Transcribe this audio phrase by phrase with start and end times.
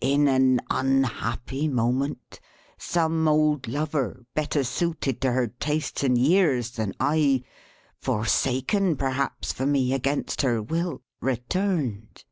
[0.00, 2.40] In an unhappy moment
[2.78, 7.44] some old lover, better suited to her tastes and years than I;
[8.00, 12.24] forsaken, perhaps, for me, against her will; returned.